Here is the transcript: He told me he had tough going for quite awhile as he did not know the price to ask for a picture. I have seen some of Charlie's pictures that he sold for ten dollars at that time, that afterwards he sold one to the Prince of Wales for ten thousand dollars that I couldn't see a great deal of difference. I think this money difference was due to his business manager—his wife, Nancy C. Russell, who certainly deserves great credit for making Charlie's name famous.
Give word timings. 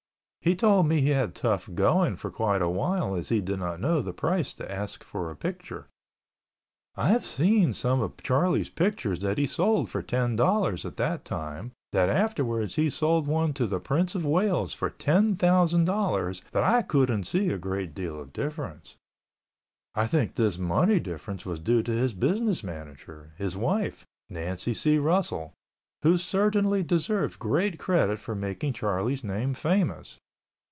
He 0.43 0.55
told 0.55 0.87
me 0.87 1.01
he 1.01 1.09
had 1.09 1.35
tough 1.35 1.69
going 1.71 2.15
for 2.15 2.31
quite 2.31 2.63
awhile 2.63 3.13
as 3.13 3.29
he 3.29 3.41
did 3.41 3.59
not 3.59 3.79
know 3.79 4.01
the 4.01 4.11
price 4.11 4.55
to 4.55 4.71
ask 4.71 5.03
for 5.03 5.29
a 5.29 5.35
picture. 5.35 5.85
I 6.95 7.09
have 7.09 7.23
seen 7.27 7.73
some 7.75 8.01
of 8.01 8.17
Charlie's 8.23 8.71
pictures 8.71 9.19
that 9.19 9.37
he 9.37 9.45
sold 9.45 9.91
for 9.91 10.01
ten 10.01 10.35
dollars 10.35 10.83
at 10.83 10.97
that 10.97 11.25
time, 11.25 11.73
that 11.91 12.09
afterwards 12.09 12.73
he 12.73 12.89
sold 12.89 13.27
one 13.27 13.53
to 13.53 13.67
the 13.67 13.79
Prince 13.79 14.15
of 14.15 14.25
Wales 14.25 14.73
for 14.73 14.89
ten 14.89 15.35
thousand 15.35 15.85
dollars 15.85 16.41
that 16.53 16.63
I 16.63 16.81
couldn't 16.81 17.25
see 17.25 17.49
a 17.51 17.59
great 17.59 17.93
deal 17.93 18.19
of 18.19 18.33
difference. 18.33 18.95
I 19.93 20.07
think 20.07 20.33
this 20.33 20.57
money 20.57 20.99
difference 20.99 21.45
was 21.45 21.59
due 21.59 21.83
to 21.83 21.91
his 21.91 22.15
business 22.15 22.63
manager—his 22.63 23.55
wife, 23.55 24.07
Nancy 24.27 24.73
C. 24.73 24.97
Russell, 24.97 25.53
who 26.01 26.17
certainly 26.17 26.81
deserves 26.81 27.35
great 27.35 27.77
credit 27.77 28.17
for 28.17 28.33
making 28.33 28.73
Charlie's 28.73 29.23
name 29.23 29.53
famous. 29.53 30.17